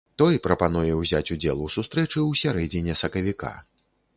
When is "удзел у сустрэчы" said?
1.35-2.15